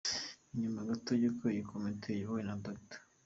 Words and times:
Ni 0.49 0.57
nyuma 0.61 0.87
gato 0.89 1.11
y’uko 1.21 1.43
iyi 1.53 1.63
komite 1.69 2.07
iyobowe 2.11 2.41
na 2.47 2.55
Dr. 2.63 2.99